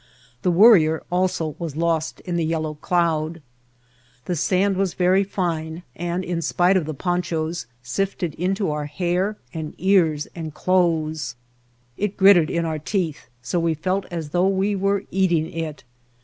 The 0.41 0.49
Wor 0.49 0.71
rier 0.73 1.03
also 1.11 1.55
was 1.59 1.75
lost 1.75 2.21
in 2.21 2.35
the 2.35 2.43
yellow 2.43 2.73
cloud. 2.73 3.39
The 4.25 4.35
sand 4.35 4.75
was 4.75 4.95
very 4.95 5.23
fine 5.23 5.83
and, 5.95 6.23
in 6.23 6.41
spite 6.41 6.75
of 6.75 6.87
the 6.87 6.95
ponchos, 6.95 7.67
sifted 7.83 8.33
into 8.33 8.71
our 8.71 8.87
hair 8.87 9.37
and 9.53 9.75
ears 9.77 10.27
and 10.33 10.55
clothes. 10.55 11.35
It 11.97 12.17
gritted 12.17 12.49
in 12.49 12.65
our 12.65 12.79
teeth 12.79 13.27
so 13.43 13.59
we 13.59 13.75
felt 13.75 14.07
as 14.09 14.29
though 14.29 14.47
we 14.47 14.75
were 14.75 15.03
eating 15.11 15.45
it. 15.53 15.83